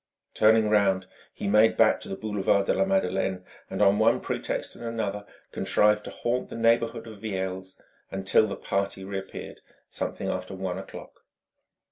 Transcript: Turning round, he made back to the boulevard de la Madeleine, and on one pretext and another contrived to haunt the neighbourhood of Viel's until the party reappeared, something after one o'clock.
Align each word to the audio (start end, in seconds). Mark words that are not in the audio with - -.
Turning 0.33 0.67
round, 0.67 1.05
he 1.31 1.47
made 1.47 1.77
back 1.77 2.01
to 2.01 2.09
the 2.09 2.15
boulevard 2.15 2.65
de 2.65 2.73
la 2.73 2.83
Madeleine, 2.85 3.45
and 3.69 3.83
on 3.83 3.99
one 3.99 4.19
pretext 4.19 4.75
and 4.75 4.83
another 4.83 5.27
contrived 5.51 6.03
to 6.05 6.09
haunt 6.09 6.49
the 6.49 6.55
neighbourhood 6.55 7.05
of 7.05 7.19
Viel's 7.19 7.79
until 8.09 8.47
the 8.47 8.55
party 8.55 9.03
reappeared, 9.03 9.61
something 9.91 10.27
after 10.27 10.55
one 10.55 10.79
o'clock. 10.79 11.21